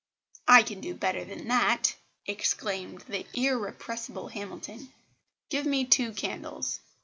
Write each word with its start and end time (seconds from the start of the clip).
"I 0.47 0.63
can 0.63 0.81
do 0.81 0.95
better 0.95 1.23
than 1.23 1.47
that," 1.49 1.95
exclaimed 2.25 3.01
the 3.01 3.23
irrepressible 3.39 4.29
Hamilton. 4.29 4.91
"Give 5.51 5.67
me 5.67 5.85
two 5.85 6.11
candles." 6.13 6.79